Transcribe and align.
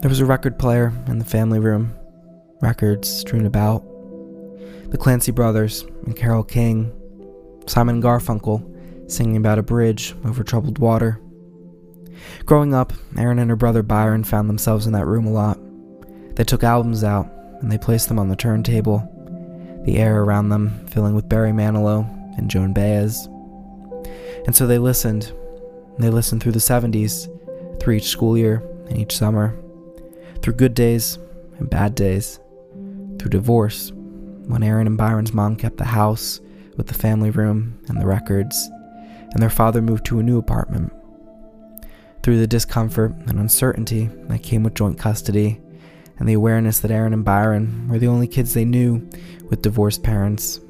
There 0.00 0.08
was 0.08 0.20
a 0.20 0.26
record 0.26 0.60
player 0.60 0.92
in 1.08 1.18
the 1.18 1.24
family 1.24 1.58
room, 1.58 1.92
records 2.60 3.08
strewn 3.08 3.46
about. 3.46 3.82
The 4.90 4.96
Clancy 4.96 5.32
brothers 5.32 5.82
and 6.06 6.14
Carole 6.14 6.44
King, 6.44 6.92
Simon 7.66 8.00
Garfunkel 8.00 9.10
singing 9.10 9.36
about 9.36 9.58
a 9.58 9.62
bridge 9.64 10.14
over 10.24 10.44
troubled 10.44 10.78
water. 10.78 11.20
Growing 12.46 12.74
up, 12.74 12.92
Erin 13.16 13.40
and 13.40 13.50
her 13.50 13.56
brother 13.56 13.82
Byron 13.82 14.22
found 14.22 14.48
themselves 14.48 14.86
in 14.86 14.92
that 14.92 15.06
room 15.06 15.26
a 15.26 15.32
lot. 15.32 15.58
They 16.36 16.44
took 16.44 16.62
albums 16.62 17.02
out 17.02 17.28
and 17.60 17.72
they 17.72 17.78
placed 17.78 18.06
them 18.06 18.20
on 18.20 18.28
the 18.28 18.36
turntable, 18.36 19.00
the 19.84 19.96
air 19.96 20.22
around 20.22 20.50
them 20.50 20.86
filling 20.86 21.16
with 21.16 21.28
Barry 21.28 21.50
Manilow 21.50 22.06
and 22.38 22.48
Joan 22.48 22.72
Baez. 22.72 23.26
And 24.46 24.54
so 24.54 24.64
they 24.64 24.78
listened. 24.78 25.32
They 25.98 26.10
listened 26.10 26.40
through 26.40 26.52
the 26.52 26.60
70s, 26.60 27.26
through 27.80 27.94
each 27.94 28.06
school 28.06 28.38
year 28.38 28.62
and 28.88 28.96
each 28.96 29.16
summer, 29.16 29.58
through 30.48 30.56
good 30.56 30.72
days 30.72 31.18
and 31.58 31.68
bad 31.68 31.94
days, 31.94 32.40
through 33.18 33.28
divorce, 33.28 33.92
when 34.46 34.62
Erin 34.62 34.86
and 34.86 34.96
Byron's 34.96 35.34
mom 35.34 35.56
kept 35.56 35.76
the 35.76 35.84
house 35.84 36.40
with 36.78 36.86
the 36.86 36.94
family 36.94 37.28
room 37.28 37.78
and 37.86 38.00
the 38.00 38.06
records, 38.06 38.70
and 39.30 39.42
their 39.42 39.50
father 39.50 39.82
moved 39.82 40.06
to 40.06 40.20
a 40.20 40.22
new 40.22 40.38
apartment. 40.38 40.90
Through 42.22 42.38
the 42.38 42.46
discomfort 42.46 43.12
and 43.26 43.38
uncertainty 43.38 44.06
that 44.06 44.42
came 44.42 44.62
with 44.62 44.72
joint 44.72 44.98
custody, 44.98 45.60
and 46.18 46.26
the 46.26 46.32
awareness 46.32 46.80
that 46.80 46.90
Erin 46.90 47.12
and 47.12 47.26
Byron 47.26 47.86
were 47.86 47.98
the 47.98 48.06
only 48.06 48.26
kids 48.26 48.54
they 48.54 48.64
knew 48.64 49.06
with 49.50 49.60
divorced 49.60 50.02
parents. 50.02 50.60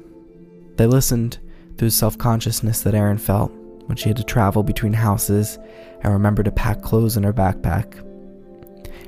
They 0.75 0.87
listened 0.87 1.37
through 1.77 1.87
the 1.87 1.91
self 1.91 2.17
consciousness 2.17 2.81
that 2.81 2.95
Erin 2.95 3.17
felt 3.17 3.53
when 3.85 3.95
she 3.95 4.09
had 4.09 4.17
to 4.17 4.25
travel 4.25 4.61
between 4.61 4.91
houses 4.91 5.57
and 6.01 6.11
remember 6.11 6.43
to 6.43 6.51
pack 6.51 6.81
clothes 6.81 7.15
in 7.15 7.23
her 7.23 7.31
backpack. 7.31 8.08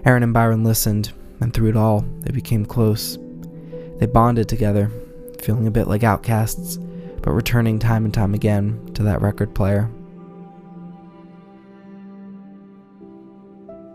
Erin 0.05 0.23
and 0.23 0.33
Byron 0.33 0.63
listened, 0.63 1.11
and 1.39 1.53
through 1.53 1.69
it 1.69 1.77
all, 1.77 2.01
they 2.21 2.31
became 2.31 2.65
close. 2.65 3.17
They 3.99 4.05
bonded 4.05 4.49
together, 4.49 4.91
feeling 5.41 5.67
a 5.67 5.71
bit 5.71 5.87
like 5.87 6.03
outcasts, 6.03 6.77
but 7.21 7.31
returning 7.31 7.79
time 7.79 8.05
and 8.05 8.13
time 8.13 8.33
again 8.33 8.91
to 8.95 9.03
that 9.03 9.21
record 9.21 9.53
player. 9.53 9.89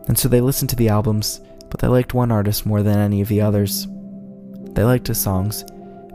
And 0.08 0.16
so 0.16 0.28
they 0.28 0.40
listened 0.40 0.70
to 0.70 0.76
the 0.76 0.88
albums 0.88 1.40
but 1.70 1.80
they 1.80 1.88
liked 1.88 2.14
one 2.14 2.32
artist 2.32 2.66
more 2.66 2.82
than 2.82 2.98
any 2.98 3.20
of 3.20 3.28
the 3.28 3.40
others. 3.40 3.86
They 4.72 4.84
liked 4.84 5.08
his 5.08 5.18
songs 5.18 5.64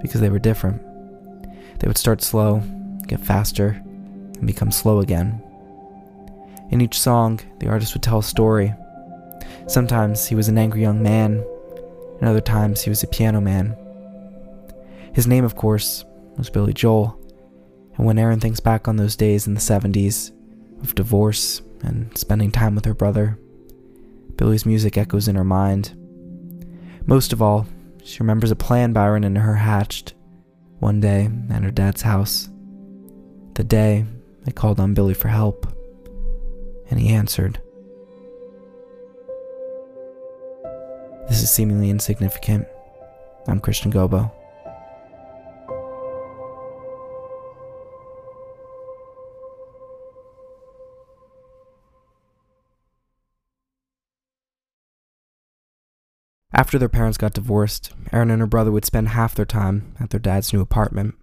because 0.02 0.22
they 0.22 0.30
were 0.30 0.40
different. 0.40 0.82
They 1.80 1.88
would 1.88 1.98
start 1.98 2.22
slow, 2.22 2.64
get 3.08 3.20
faster, 3.20 3.80
and 4.38 4.48
become 4.48 4.72
slow 4.72 5.00
again. 5.00 5.42
In 6.70 6.82
each 6.82 7.00
song, 7.00 7.40
the 7.60 7.68
artist 7.68 7.94
would 7.94 8.04
tell 8.04 8.20
a 8.20 8.24
story. 8.24 8.74
Sometimes 9.68 10.28
he 10.28 10.36
was 10.36 10.48
an 10.48 10.58
angry 10.58 10.82
young 10.82 11.02
man, 11.02 11.46
and 12.20 12.30
other 12.30 12.42
times 12.42 12.82
he 12.82 12.90
was 12.90 13.04
a 13.04 13.08
piano 13.08 13.42
man. 13.42 13.76
His 15.14 15.28
name, 15.28 15.44
of 15.44 15.56
course, 15.56 16.06
was 16.38 16.50
Billy 16.50 16.74
Joel, 16.74 17.18
and 17.98 18.06
when 18.06 18.18
Erin 18.18 18.40
thinks 18.40 18.60
back 18.60 18.88
on 18.88 18.96
those 18.96 19.16
days 19.16 19.48
in 19.48 19.54
the 19.54 19.60
70s 19.60 20.32
of 20.82 20.96
divorce 20.96 21.62
and 21.82 22.16
spending 22.18 22.52
time 22.52 22.76
with 22.76 22.86
her 22.86 22.94
brother, 22.94 23.38
Billy's 24.38 24.66
music 24.66 24.98
echoes 24.98 25.28
in 25.28 25.36
her 25.36 25.44
mind. 25.44 25.96
Most 27.06 27.34
of 27.34 27.42
all, 27.42 27.68
she 28.04 28.20
remembers 28.20 28.52
a 28.52 28.56
plan 28.56 28.94
Byron 28.94 29.24
and 29.24 29.38
her 29.38 29.56
hatched 29.56 30.14
one 30.80 31.00
day 31.00 31.30
at 31.50 31.64
her 31.64 31.72
dad's 31.72 32.02
house. 32.02 32.50
The 33.54 33.64
day 33.64 34.06
they 34.44 34.52
called 34.52 34.80
on 34.80 34.94
Billy 34.94 35.14
for 35.14 35.28
help, 35.28 35.68
and 36.90 37.00
he 37.00 37.10
answered. 37.10 37.62
This 41.32 41.44
is 41.44 41.50
seemingly 41.50 41.90
insignificant. 41.90 42.68
I'm 43.48 43.62
Christian 43.62 43.90
Gobo. 43.90 44.34
After 56.52 56.78
their 56.78 56.90
parents 56.90 57.18
got 57.18 57.32
divorced, 57.32 57.94
Erin 58.12 58.30
and 58.30 58.42
her 58.42 58.46
brother 58.46 58.74
would 58.74 58.84
spend 58.84 59.08
half 59.08 59.34
their 59.34 59.46
time 59.46 59.96
at 60.02 60.10
their 60.10 60.20
dad's 60.20 60.52
new 60.52 60.60
apartment. 60.60 61.16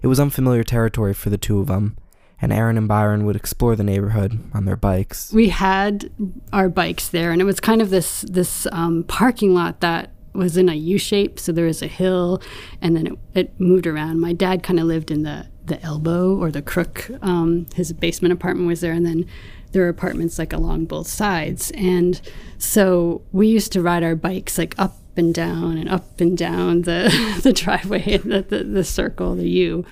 It 0.00 0.06
was 0.06 0.20
unfamiliar 0.20 0.62
territory 0.62 1.12
for 1.12 1.30
the 1.30 1.38
two 1.38 1.58
of 1.58 1.66
them, 1.66 1.96
and 2.44 2.52
Erin 2.52 2.76
and 2.76 2.86
Byron 2.86 3.24
would 3.24 3.36
explore 3.36 3.74
the 3.74 3.82
neighborhood 3.82 4.38
on 4.52 4.66
their 4.66 4.76
bikes. 4.76 5.32
We 5.32 5.48
had 5.48 6.10
our 6.52 6.68
bikes 6.68 7.08
there, 7.08 7.32
and 7.32 7.40
it 7.40 7.44
was 7.44 7.58
kind 7.58 7.80
of 7.80 7.88
this 7.88 8.20
this 8.28 8.66
um, 8.70 9.04
parking 9.04 9.54
lot 9.54 9.80
that 9.80 10.10
was 10.34 10.58
in 10.58 10.68
a 10.68 10.74
U 10.74 10.98
shape. 10.98 11.40
So 11.40 11.52
there 11.52 11.64
was 11.64 11.80
a 11.80 11.86
hill, 11.86 12.42
and 12.82 12.94
then 12.94 13.06
it, 13.06 13.18
it 13.34 13.60
moved 13.60 13.86
around. 13.86 14.20
My 14.20 14.34
dad 14.34 14.62
kind 14.62 14.78
of 14.78 14.84
lived 14.84 15.10
in 15.10 15.22
the 15.22 15.46
the 15.64 15.80
elbow 15.82 16.36
or 16.36 16.50
the 16.50 16.60
crook. 16.60 17.10
Um, 17.22 17.66
his 17.74 17.94
basement 17.94 18.34
apartment 18.34 18.68
was 18.68 18.82
there, 18.82 18.92
and 18.92 19.06
then 19.06 19.24
there 19.72 19.82
were 19.82 19.88
apartments 19.88 20.38
like 20.38 20.52
along 20.52 20.84
both 20.84 21.08
sides. 21.08 21.72
And 21.74 22.20
so 22.58 23.22
we 23.32 23.48
used 23.48 23.72
to 23.72 23.80
ride 23.80 24.04
our 24.04 24.14
bikes 24.14 24.58
like 24.58 24.74
up 24.78 24.98
and 25.16 25.32
down 25.32 25.78
and 25.78 25.88
up 25.88 26.20
and 26.20 26.36
down 26.36 26.82
the, 26.82 27.38
the 27.42 27.54
driveway, 27.54 28.18
the, 28.18 28.42
the, 28.42 28.64
the 28.64 28.84
circle, 28.84 29.34
the 29.34 29.48
U. 29.48 29.86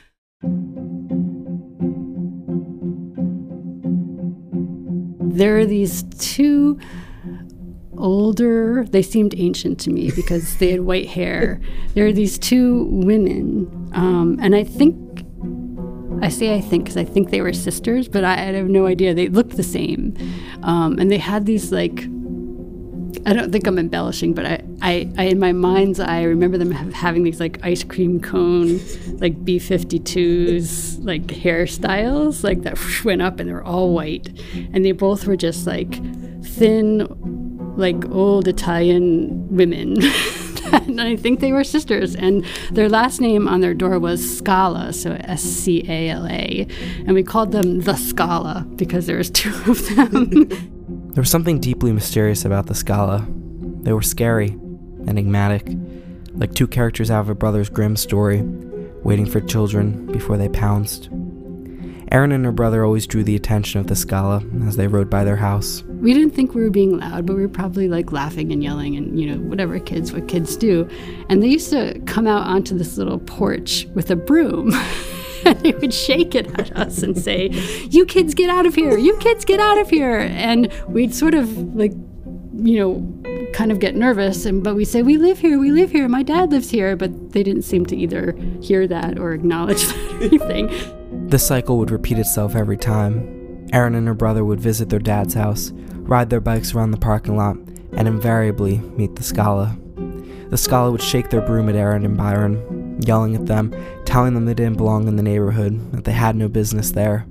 There 5.32 5.58
are 5.58 5.66
these 5.66 6.02
two 6.18 6.78
older, 7.96 8.84
they 8.90 9.02
seemed 9.02 9.34
ancient 9.36 9.80
to 9.80 9.90
me 9.90 10.10
because 10.14 10.56
they 10.58 10.70
had 10.70 10.82
white 10.82 11.08
hair. 11.08 11.60
There 11.94 12.06
are 12.06 12.12
these 12.12 12.38
two 12.38 12.84
women, 12.84 13.90
um, 13.94 14.38
and 14.40 14.54
I 14.54 14.64
think 14.64 15.24
I 16.22 16.28
say 16.28 16.54
I 16.54 16.60
think 16.60 16.84
because 16.84 16.96
I 16.96 17.04
think 17.04 17.30
they 17.30 17.40
were 17.40 17.52
sisters, 17.52 18.08
but 18.08 18.22
I, 18.22 18.34
I, 18.34 18.52
have 18.52 18.68
no 18.68 18.86
idea. 18.86 19.12
They 19.12 19.28
looked 19.28 19.56
the 19.56 19.64
same. 19.64 20.16
Um, 20.62 20.98
and 21.00 21.10
they 21.10 21.18
had 21.18 21.46
these 21.46 21.72
like, 21.72 22.04
I 23.24 23.32
don't 23.32 23.52
think 23.52 23.66
I'm 23.66 23.78
embellishing, 23.78 24.34
but 24.34 24.46
I, 24.46 24.62
I, 24.80 25.10
I 25.16 25.24
in 25.24 25.38
my 25.38 25.52
mind's 25.52 26.00
eye, 26.00 26.20
I 26.20 26.22
remember 26.24 26.58
them 26.58 26.72
having 26.72 27.22
these 27.22 27.38
like 27.38 27.58
ice 27.62 27.84
cream 27.84 28.20
cone, 28.20 28.80
like 29.18 29.44
B 29.44 29.58
52s, 29.58 31.04
like 31.04 31.26
hairstyles, 31.26 32.42
like 32.42 32.62
that 32.62 32.78
went 33.04 33.22
up 33.22 33.38
and 33.38 33.48
they 33.48 33.52
were 33.52 33.64
all 33.64 33.92
white. 33.92 34.28
And 34.72 34.84
they 34.84 34.92
both 34.92 35.26
were 35.26 35.36
just 35.36 35.66
like 35.66 35.92
thin, 36.44 37.06
like 37.76 38.04
old 38.10 38.48
Italian 38.48 39.48
women. 39.54 39.98
and 40.72 41.00
I 41.00 41.16
think 41.16 41.40
they 41.40 41.52
were 41.52 41.64
sisters. 41.64 42.16
And 42.16 42.44
their 42.72 42.88
last 42.88 43.20
name 43.20 43.46
on 43.46 43.60
their 43.60 43.74
door 43.74 43.98
was 43.98 44.38
Scala, 44.38 44.92
so 44.92 45.12
S 45.20 45.42
C 45.42 45.84
A 45.88 46.08
L 46.10 46.26
A. 46.26 46.66
And 47.06 47.14
we 47.14 47.22
called 47.22 47.52
them 47.52 47.80
the 47.80 47.94
Scala 47.94 48.66
because 48.76 49.06
there 49.06 49.16
was 49.16 49.30
two 49.30 49.54
of 49.66 49.94
them. 49.94 50.48
there 51.12 51.20
was 51.20 51.30
something 51.30 51.60
deeply 51.60 51.92
mysterious 51.92 52.46
about 52.46 52.66
the 52.66 52.74
Scala. 52.74 53.26
They 53.82 53.92
were 53.92 54.00
scary, 54.00 54.58
enigmatic, 55.06 55.68
like 56.32 56.54
two 56.54 56.66
characters 56.66 57.10
out 57.10 57.20
of 57.20 57.28
a 57.28 57.34
Brothers 57.34 57.68
Grimm 57.68 57.96
story, 57.96 58.40
waiting 59.02 59.26
for 59.26 59.40
children 59.42 60.06
before 60.06 60.38
they 60.38 60.48
pounced. 60.48 61.10
Erin 62.10 62.32
and 62.32 62.46
her 62.46 62.52
brother 62.52 62.82
always 62.82 63.06
drew 63.06 63.22
the 63.24 63.36
attention 63.36 63.78
of 63.78 63.88
the 63.88 63.96
Scala 63.96 64.42
as 64.66 64.76
they 64.76 64.86
rode 64.86 65.10
by 65.10 65.22
their 65.22 65.36
house. 65.36 65.82
We 65.82 66.14
didn't 66.14 66.30
think 66.30 66.54
we 66.54 66.62
were 66.62 66.70
being 66.70 66.98
loud, 66.98 67.26
but 67.26 67.36
we 67.36 67.42
were 67.42 67.48
probably 67.48 67.88
like 67.88 68.10
laughing 68.10 68.50
and 68.50 68.62
yelling 68.62 68.96
and, 68.96 69.20
you 69.20 69.26
know, 69.26 69.36
whatever 69.48 69.78
kids, 69.78 70.12
what 70.14 70.28
kids 70.28 70.56
do. 70.56 70.88
And 71.28 71.42
they 71.42 71.48
used 71.48 71.70
to 71.70 72.00
come 72.06 72.26
out 72.26 72.46
onto 72.46 72.76
this 72.76 72.96
little 72.96 73.18
porch 73.18 73.86
with 73.94 74.10
a 74.10 74.16
broom. 74.16 74.72
they 75.62 75.72
would 75.72 75.94
shake 75.94 76.34
it 76.34 76.58
at 76.58 76.76
us 76.76 77.02
and 77.02 77.16
say, 77.16 77.48
You 77.90 78.06
kids 78.06 78.34
get 78.34 78.50
out 78.50 78.66
of 78.66 78.74
here! 78.74 78.96
You 78.98 79.16
kids 79.18 79.44
get 79.44 79.60
out 79.60 79.78
of 79.78 79.90
here! 79.90 80.18
And 80.18 80.72
we'd 80.88 81.14
sort 81.14 81.34
of 81.34 81.56
like, 81.74 81.92
you 82.54 82.78
know, 82.78 83.50
kind 83.52 83.70
of 83.70 83.80
get 83.80 83.94
nervous 83.94 84.46
and 84.46 84.64
but 84.64 84.74
we 84.74 84.82
say 84.82 85.02
we 85.02 85.18
live 85.18 85.38
here 85.38 85.58
we 85.58 85.70
live 85.70 85.90
here 85.90 86.08
my 86.08 86.22
dad 86.22 86.50
lives 86.50 86.70
here 86.70 86.96
but 86.96 87.32
they 87.32 87.42
didn't 87.42 87.62
seem 87.62 87.84
to 87.84 87.94
either 87.94 88.32
hear 88.62 88.86
that 88.86 89.18
or 89.18 89.32
acknowledge 89.32 89.82
that 89.86 90.12
or 90.12 90.22
anything 90.22 91.28
The 91.28 91.38
cycle 91.38 91.76
would 91.78 91.90
repeat 91.90 92.18
itself 92.18 92.54
every 92.54 92.76
time. 92.76 93.68
Erin 93.72 93.94
and 93.94 94.06
her 94.06 94.14
brother 94.14 94.44
would 94.44 94.60
visit 94.60 94.90
their 94.90 94.98
dad's 94.98 95.34
house, 95.34 95.72
ride 95.72 96.28
their 96.30 96.40
bikes 96.40 96.74
around 96.74 96.90
the 96.90 96.98
parking 96.98 97.36
lot, 97.36 97.56
and 97.92 98.06
invariably 98.06 98.78
meet 98.96 99.16
the 99.16 99.22
Scala. 99.22 99.76
The 100.50 100.58
Scala 100.58 100.90
would 100.90 101.00
shake 101.00 101.30
their 101.30 101.40
broom 101.40 101.70
at 101.70 101.74
Erin 101.74 102.04
and 102.04 102.16
Byron, 102.16 103.00
yelling 103.06 103.34
at 103.34 103.46
them, 103.46 103.72
telling 104.12 104.34
them 104.34 104.44
they 104.44 104.52
didn't 104.52 104.76
belong 104.76 105.08
in 105.08 105.16
the 105.16 105.22
neighborhood, 105.22 105.90
that 105.90 106.04
they 106.04 106.12
had 106.12 106.36
no 106.36 106.46
business 106.46 106.90
there, 106.90 107.24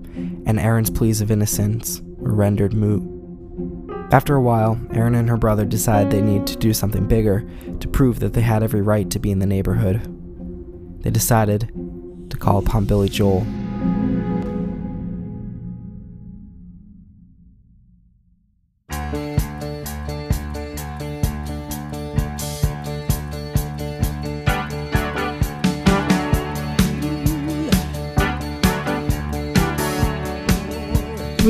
and 0.48 0.60
Erin's 0.60 0.90
pleas 0.90 1.22
of 1.22 1.30
innocence 1.30 2.02
were 2.18 2.34
rendered 2.34 2.74
moot. 2.74 3.04
After 4.12 4.36
a 4.36 4.42
while, 4.42 4.82
Erin 4.92 5.14
and 5.14 5.30
her 5.30 5.38
brother 5.38 5.64
decided 5.64 6.12
they 6.12 6.24
needed 6.24 6.48
to 6.48 6.56
do 6.56 6.74
something 6.74 7.08
bigger 7.08 7.48
to 7.82 7.88
prove 7.88 8.20
that 8.20 8.34
they 8.34 8.42
had 8.42 8.64
every 8.64 8.82
right 8.82 9.08
to 9.12 9.20
be 9.20 9.30
in 9.30 9.38
the 9.38 9.46
neighborhood. 9.46 10.02
They 11.04 11.12
decided 11.12 11.70
to 12.32 12.38
call 12.38 12.58
upon 12.58 12.86
Billy 12.86 13.10
Joel 13.10 13.46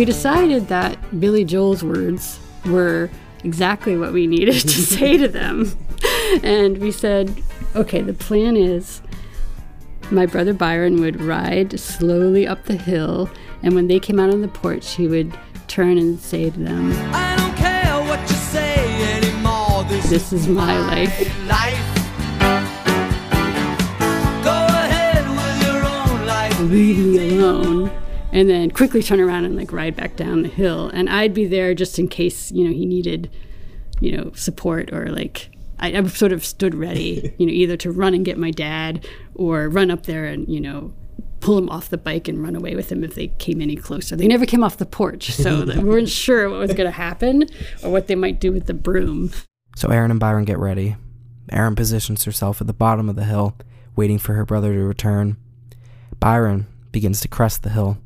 we 0.01 0.05
decided 0.05 0.67
that 0.67 0.97
Billy 1.19 1.45
Joel's 1.45 1.83
words 1.83 2.39
were 2.65 3.07
exactly 3.43 3.95
what 3.95 4.11
we 4.11 4.25
needed 4.25 4.59
to 4.59 4.67
say 4.95 5.15
to 5.15 5.27
them. 5.27 5.77
And 6.41 6.79
we 6.79 6.91
said, 6.91 7.43
okay, 7.75 8.01
the 8.01 8.15
plan 8.15 8.57
is 8.57 9.03
my 10.09 10.25
brother 10.25 10.55
Byron 10.55 11.01
would 11.01 11.21
ride 11.21 11.79
slowly 11.79 12.47
up 12.47 12.63
the 12.65 12.77
hill, 12.77 13.29
and 13.61 13.75
when 13.75 13.85
they 13.89 13.99
came 13.99 14.19
out 14.19 14.31
on 14.31 14.41
the 14.41 14.47
porch, 14.47 14.95
he 14.95 15.05
would 15.05 15.37
turn 15.67 15.99
and 15.99 16.19
say 16.19 16.49
to 16.49 16.59
them, 16.59 16.93
I 17.13 17.35
don't 17.35 17.55
care 17.55 18.01
what 18.09 18.21
you 18.21 18.35
say 18.37 19.19
anymore. 19.19 19.83
This, 19.83 20.09
This 20.09 20.33
is 20.33 20.47
my 20.47 20.79
life. 20.79 21.47
life. 21.47 21.95
Go 24.43 24.65
ahead 24.67 25.29
with 25.29 25.67
your 25.67 25.85
own 25.85 26.25
life. 26.25 26.59
leave 26.61 26.97
me 26.97 27.37
alone 27.37 27.91
and 28.31 28.49
then 28.49 28.71
quickly 28.71 29.03
turn 29.03 29.19
around 29.19 29.45
and 29.45 29.55
like 29.55 29.71
ride 29.71 29.95
back 29.95 30.15
down 30.15 30.41
the 30.43 30.49
hill 30.49 30.89
and 30.89 31.09
i'd 31.09 31.33
be 31.33 31.45
there 31.45 31.73
just 31.73 31.99
in 31.99 32.07
case 32.07 32.51
you 32.51 32.65
know 32.65 32.73
he 32.73 32.85
needed 32.85 33.29
you 33.99 34.15
know 34.15 34.31
support 34.33 34.91
or 34.93 35.07
like 35.09 35.49
I, 35.79 35.97
I 35.97 36.03
sort 36.07 36.31
of 36.31 36.45
stood 36.45 36.75
ready 36.75 37.33
you 37.39 37.45
know 37.45 37.51
either 37.51 37.77
to 37.77 37.91
run 37.91 38.13
and 38.13 38.25
get 38.25 38.37
my 38.37 38.51
dad 38.51 39.07
or 39.35 39.69
run 39.69 39.91
up 39.91 40.05
there 40.05 40.25
and 40.25 40.47
you 40.47 40.59
know 40.59 40.93
pull 41.39 41.57
him 41.57 41.69
off 41.69 41.89
the 41.89 41.97
bike 41.97 42.27
and 42.27 42.43
run 42.43 42.55
away 42.55 42.75
with 42.75 42.91
him 42.91 43.03
if 43.03 43.15
they 43.15 43.27
came 43.27 43.61
any 43.61 43.75
closer 43.75 44.15
they 44.15 44.27
never 44.27 44.45
came 44.45 44.63
off 44.63 44.77
the 44.77 44.85
porch 44.85 45.31
so 45.31 45.65
we 45.75 45.79
weren't 45.79 46.09
sure 46.09 46.49
what 46.49 46.59
was 46.59 46.73
going 46.73 46.85
to 46.85 46.91
happen 46.91 47.47
or 47.83 47.89
what 47.91 48.05
they 48.07 48.13
might 48.15 48.39
do 48.39 48.51
with 48.51 48.67
the 48.67 48.73
broom 48.75 49.31
So 49.75 49.89
Erin 49.89 50.11
and 50.11 50.19
Byron 50.19 50.45
get 50.45 50.59
ready. 50.59 50.97
Erin 51.49 51.75
positions 51.75 52.25
herself 52.25 52.61
at 52.61 52.67
the 52.67 52.73
bottom 52.73 53.09
of 53.09 53.15
the 53.15 53.23
hill, 53.25 53.55
waiting 53.95 54.19
for 54.19 54.33
her 54.33 54.45
brother 54.45 54.73
to 54.73 54.83
return. 54.83 55.37
Byron 56.19 56.67
begins 56.91 57.21
to 57.21 57.27
crest 57.27 57.63
the 57.63 57.69
hill, 57.69 57.97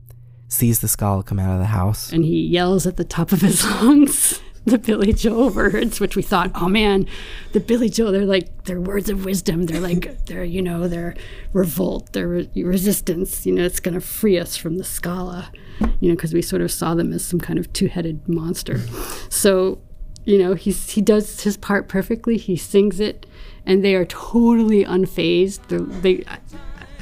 sees 0.55 0.79
the 0.79 0.87
Scala 0.87 1.23
come 1.23 1.39
out 1.39 1.53
of 1.53 1.59
the 1.59 1.65
house. 1.65 2.11
and 2.11 2.25
he 2.25 2.41
yells 2.41 2.87
at 2.87 2.97
the 2.97 3.03
top 3.03 3.31
of 3.31 3.41
his 3.41 3.63
lungs 3.81 4.41
the 4.65 4.79
Billy 4.79 5.13
Joel 5.13 5.51
words, 5.51 5.99
which 5.99 6.15
we 6.15 6.23
thought, 6.23 6.51
oh 6.55 6.67
man, 6.67 7.07
the 7.53 7.59
Billy 7.59 7.87
Joel, 7.87 8.11
they're 8.11 8.25
like, 8.25 8.63
they're 8.63 8.81
words 8.81 9.09
of 9.09 9.23
wisdom. 9.23 9.67
They're 9.67 9.79
like, 9.79 10.25
they're, 10.25 10.43
you 10.43 10.61
know, 10.61 10.87
they're 10.87 11.15
revolt, 11.53 12.11
they're 12.13 12.27
re- 12.27 12.49
resistance. 12.55 13.45
You 13.45 13.53
know, 13.53 13.63
it's 13.63 13.79
going 13.79 13.93
to 13.93 14.01
free 14.01 14.39
us 14.39 14.57
from 14.57 14.77
the 14.77 14.83
Scala, 14.83 15.51
you 15.99 16.09
know, 16.09 16.15
because 16.15 16.33
we 16.33 16.41
sort 16.41 16.61
of 16.63 16.71
saw 16.71 16.95
them 16.95 17.13
as 17.13 17.23
some 17.23 17.39
kind 17.39 17.59
of 17.59 17.71
two 17.73 17.87
headed 17.87 18.27
monster. 18.27 18.81
So, 19.29 19.79
you 20.23 20.39
know, 20.39 20.53
he's, 20.53 20.91
he 20.91 21.01
does 21.01 21.41
his 21.41 21.57
part 21.57 21.87
perfectly. 21.87 22.37
He 22.37 22.55
sings 22.55 22.99
it, 22.99 23.25
and 23.65 23.83
they 23.83 23.93
are 23.93 24.05
totally 24.05 24.85
unfazed. 24.85 25.67
They're, 25.67 25.79
they, 25.79 26.23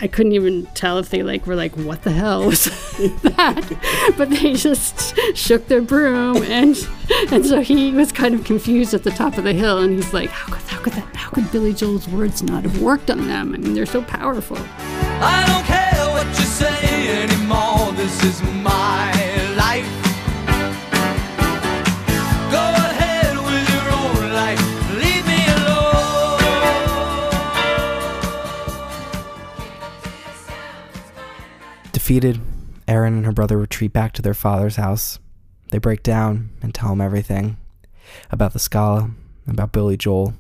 I, 0.04 0.08
couldn't 0.08 0.34
even 0.34 0.66
tell 0.74 0.98
if 0.98 1.10
they 1.10 1.24
like 1.24 1.48
were 1.48 1.56
like, 1.56 1.72
what 1.78 2.04
the 2.04 2.12
hell 2.12 2.48
was 2.48 2.66
that? 3.24 4.14
But 4.18 4.30
they 4.30 4.54
just 4.54 5.18
shook 5.34 5.68
their 5.68 5.82
broom, 5.82 6.44
and 6.44 6.76
and 7.32 7.46
so 7.46 7.62
he 7.62 7.92
was 7.92 8.12
kind 8.12 8.36
of 8.36 8.44
confused 8.44 8.94
at 8.94 9.04
the 9.04 9.12
top 9.12 9.38
of 9.38 9.46
the 9.46 9.54
hill, 9.54 9.80
and 9.80 9.94
he's 9.94 10.14
like, 10.14 10.30
how 10.30 10.54
could 10.54 10.62
how 10.64 10.82
could 10.82 10.94
that 10.94 11.16
how 11.16 11.30
could 11.30 11.50
Billy 11.54 11.74
Joel's 11.74 12.10
words 12.10 12.44
not 12.44 12.64
have 12.64 12.82
worked 12.82 13.10
on 13.10 13.28
them? 13.28 13.54
I 13.54 13.58
mean, 13.58 13.74
they're 13.74 13.86
so 13.86 14.02
powerful. 14.02 14.58
I 14.60 15.46
don't 15.48 15.66
care 15.66 16.10
what 16.12 16.28
you 16.38 16.46
say 16.46 17.24
anymore. 17.24 17.94
This 17.94 18.24
is 18.26 18.44
my 18.62 19.13
Defeated, 32.04 32.42
Erin 32.86 33.14
and 33.14 33.26
her 33.26 33.32
brother 33.32 33.58
retreat 33.58 33.94
back 33.94 34.12
to 34.12 34.22
their 34.22 34.34
father's 34.34 34.76
house. 34.76 35.20
They 35.72 35.78
break 35.78 36.04
down 36.04 36.50
and 36.62 36.76
tell 36.76 36.92
him 36.92 37.00
everything 37.00 37.56
about 38.30 38.52
the 38.52 38.60
Scala, 38.60 39.12
about 39.48 39.72
Billy 39.72 39.96
Joel, 39.96 40.34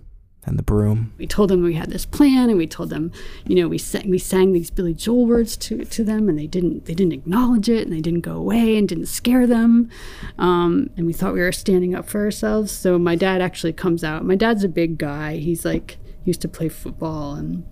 and 0.44 0.60
the 0.60 0.63
broom. 0.63 1.13
we 1.18 1.25
told 1.25 1.50
them 1.50 1.63
we 1.63 1.75
had 1.75 1.89
this 1.89 2.06
plan 2.06 2.50
and 2.50 2.57
we 2.57 2.68
told 2.68 2.89
them 2.89 3.13
you 3.48 3.56
know 3.56 3.69
we 3.69 3.77
sang 3.77 4.10
we 4.10 4.18
sang 4.18 4.51
these 4.51 4.69
billy 4.69 4.94
joel 4.94 5.25
words 5.25 5.56
to, 5.56 5.86
to 5.86 6.04
them 6.04 6.27
and 6.27 6.38
they 6.38 6.48
didn't 6.48 6.83
they 6.83 6.94
didn't 6.94 7.13
acknowledge 7.13 7.69
it 7.69 7.88
and 7.88 7.95
they 7.95 8.01
didn't 8.01 8.19
go 8.19 8.36
away 8.36 8.75
and 8.75 8.89
didn't 8.89 9.06
scare 9.06 9.48
them 9.48 9.89
um, 10.38 10.89
and 10.98 11.06
we 11.06 11.13
thought 11.13 11.33
we 11.33 11.39
were 11.39 11.54
standing 11.54 11.95
up 11.95 12.10
for 12.10 12.25
ourselves 12.25 12.74
so 12.74 13.00
my 13.00 13.15
dad 13.15 13.42
actually 13.42 13.71
comes 13.71 14.04
out 14.04 14.25
my 14.25 14.36
dad's 14.36 14.65
a 14.65 14.68
big 14.68 14.98
guy 14.98 15.38
he's 15.38 15.63
like 15.63 15.98
used 16.25 16.42
to 16.42 16.50
play 16.50 16.68
football 16.68 17.36
and 17.36 17.63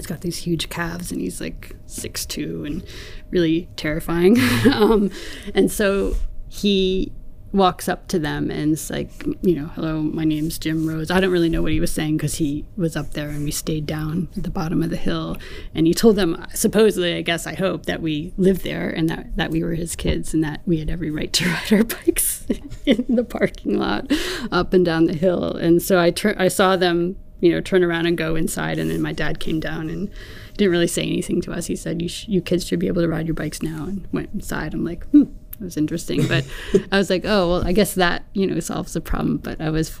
he's 0.00 0.06
got 0.06 0.22
these 0.22 0.38
huge 0.38 0.70
calves 0.70 1.12
and 1.12 1.20
he's 1.20 1.42
like 1.42 1.76
six 1.84 2.24
two 2.24 2.64
and 2.64 2.82
really 3.30 3.68
terrifying. 3.76 4.36
Um, 4.70 5.10
and 5.54 5.70
so 5.70 6.14
he 6.48 7.12
walks 7.52 7.88
up 7.88 8.06
to 8.08 8.18
them 8.18 8.50
and 8.50 8.72
is 8.74 8.90
like 8.90 9.10
you 9.42 9.56
know 9.56 9.66
hello 9.74 10.00
my 10.00 10.24
name's 10.24 10.58
jim 10.58 10.86
rose. 10.86 11.10
I 11.10 11.20
don't 11.20 11.32
really 11.32 11.48
know 11.48 11.60
what 11.62 11.72
he 11.72 11.80
was 11.80 11.92
saying 11.92 12.16
because 12.16 12.36
he 12.36 12.64
was 12.76 12.96
up 12.96 13.10
there 13.12 13.28
and 13.28 13.44
we 13.44 13.50
stayed 13.50 13.84
down 13.86 14.28
at 14.36 14.44
the 14.44 14.50
bottom 14.50 14.82
of 14.82 14.90
the 14.90 14.96
hill. 14.96 15.36
And 15.74 15.86
he 15.86 15.94
told 15.94 16.16
them 16.16 16.46
supposedly 16.54 17.14
i 17.14 17.22
guess 17.22 17.46
i 17.46 17.54
hope 17.54 17.86
that 17.86 18.00
we 18.00 18.32
lived 18.36 18.62
there 18.62 18.88
and 18.88 19.08
that, 19.08 19.36
that 19.36 19.50
we 19.50 19.62
were 19.62 19.74
his 19.74 19.96
kids 19.96 20.32
and 20.32 20.42
that 20.44 20.60
we 20.64 20.78
had 20.78 20.88
every 20.88 21.10
right 21.10 21.32
to 21.34 21.48
ride 21.48 21.72
our 21.72 21.84
bikes 21.84 22.46
in 22.86 23.04
the 23.08 23.24
parking 23.24 23.78
lot 23.78 24.10
up 24.52 24.72
and 24.72 24.84
down 24.84 25.06
the 25.06 25.14
hill. 25.14 25.56
And 25.56 25.82
so 25.82 25.98
i 26.00 26.10
tur- 26.10 26.36
i 26.38 26.48
saw 26.48 26.76
them 26.76 27.16
you 27.40 27.50
know, 27.50 27.60
turn 27.60 27.82
around 27.82 28.06
and 28.06 28.16
go 28.16 28.36
inside. 28.36 28.78
And 28.78 28.90
then 28.90 29.02
my 29.02 29.12
dad 29.12 29.40
came 29.40 29.60
down 29.60 29.88
and 29.88 30.10
didn't 30.56 30.72
really 30.72 30.86
say 30.86 31.02
anything 31.02 31.40
to 31.42 31.52
us. 31.52 31.66
He 31.66 31.76
said, 31.76 32.00
"You, 32.02 32.08
sh- 32.08 32.28
you 32.28 32.40
kids 32.40 32.66
should 32.66 32.78
be 32.78 32.86
able 32.86 33.02
to 33.02 33.08
ride 33.08 33.26
your 33.26 33.34
bikes 33.34 33.62
now." 33.62 33.84
And 33.84 34.06
went 34.12 34.30
inside. 34.34 34.74
I'm 34.74 34.84
like, 34.84 35.04
hmm, 35.06 35.24
that 35.52 35.60
was 35.60 35.76
interesting. 35.76 36.26
But 36.26 36.44
I 36.92 36.98
was 36.98 37.10
like, 37.10 37.24
oh 37.24 37.48
well, 37.50 37.66
I 37.66 37.72
guess 37.72 37.94
that 37.94 38.24
you 38.34 38.46
know 38.46 38.60
solves 38.60 38.92
the 38.92 39.00
problem. 39.00 39.38
But 39.38 39.60
I 39.60 39.70
was 39.70 40.00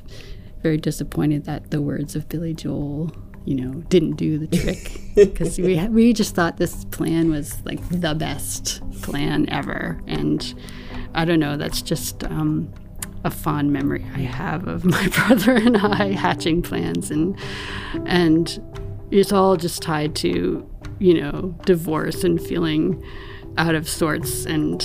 very 0.62 0.76
disappointed 0.76 1.44
that 1.44 1.70
the 1.70 1.80
words 1.80 2.14
of 2.14 2.28
Billy 2.28 2.52
Joel, 2.52 3.10
you 3.46 3.54
know, 3.54 3.80
didn't 3.88 4.16
do 4.16 4.38
the 4.38 4.46
trick 4.56 5.00
because 5.14 5.58
we 5.58 5.76
ha- 5.76 5.86
we 5.86 6.12
just 6.12 6.34
thought 6.34 6.58
this 6.58 6.84
plan 6.86 7.30
was 7.30 7.64
like 7.64 7.80
the 7.88 8.14
best 8.14 8.82
plan 9.02 9.48
ever, 9.48 10.00
and 10.06 10.54
I 11.14 11.24
don't 11.24 11.40
know. 11.40 11.56
That's 11.56 11.80
just. 11.82 12.24
Um, 12.24 12.72
a 13.24 13.30
fond 13.30 13.72
memory 13.72 14.04
I 14.14 14.20
have 14.20 14.66
of 14.66 14.84
my 14.84 15.08
brother 15.26 15.54
and 15.54 15.76
I 15.76 16.12
hatching 16.12 16.62
plans 16.62 17.10
and 17.10 17.38
and 18.06 18.62
it's 19.10 19.32
all 19.32 19.56
just 19.56 19.82
tied 19.82 20.14
to 20.16 20.68
you 20.98 21.20
know 21.20 21.54
divorce 21.66 22.24
and 22.24 22.40
feeling 22.40 23.02
out 23.58 23.74
of 23.74 23.88
sorts 23.88 24.46
and 24.46 24.82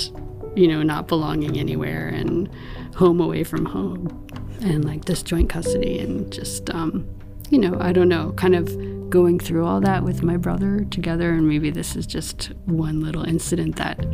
you 0.54 0.68
know 0.68 0.82
not 0.82 1.08
belonging 1.08 1.58
anywhere 1.58 2.08
and 2.08 2.50
home 2.94 3.20
away 3.20 3.44
from 3.44 3.64
home 3.64 4.26
and 4.60 4.84
like 4.84 5.04
disjoint 5.04 5.48
custody 5.48 5.98
and 5.98 6.32
just 6.32 6.70
um 6.70 7.06
you 7.50 7.58
know 7.58 7.76
I 7.80 7.92
don't 7.92 8.08
know 8.08 8.32
kind 8.32 8.54
of 8.54 8.68
going 9.08 9.38
through 9.38 9.64
all 9.64 9.80
that 9.80 10.02
with 10.02 10.22
my 10.22 10.36
brother 10.36 10.84
together 10.90 11.32
and 11.32 11.48
maybe 11.48 11.70
this 11.70 11.96
is 11.96 12.06
just 12.06 12.52
one 12.64 13.00
little 13.00 13.22
incident 13.22 13.76
that 13.76 14.04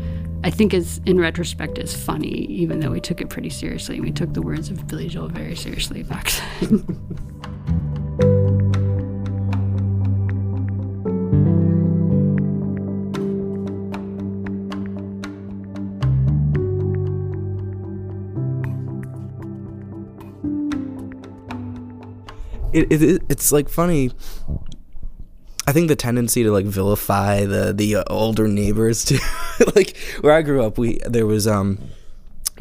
I 0.44 0.50
think 0.50 0.75
is 0.75 1.00
in 1.06 1.18
retrospect 1.18 1.78
is 1.78 1.94
funny, 1.94 2.46
even 2.46 2.80
though 2.80 2.90
we 2.90 3.00
took 3.00 3.20
it 3.20 3.28
pretty 3.30 3.50
seriously. 3.50 4.00
We 4.00 4.11
took 4.11 4.32
the 4.32 4.42
words 4.42 4.70
of 4.70 4.87
Billy 4.88 5.08
Joel 5.08 5.28
very 5.28 5.54
seriously 5.54 6.02
back 6.02 6.32
then. 6.61 6.84
It, 22.72 22.90
it, 22.90 23.02
it 23.02 23.22
it's 23.28 23.52
like 23.52 23.68
funny. 23.68 24.11
I 25.66 25.73
think 25.73 25.88
the 25.88 25.97
tendency 25.97 26.42
to 26.42 26.50
like 26.50 26.66
vilify 26.66 27.45
the 27.45 27.73
the 27.73 27.97
uh, 27.97 28.04
older 28.09 28.49
neighbors 28.49 29.04
too. 29.04 29.19
like 29.76 29.97
where 30.21 30.35
I 30.35 30.42
grew 30.42 30.64
up, 30.64 30.78
we 30.78 30.99
there 31.07 31.26
was 31.26 31.47
um 31.47 31.78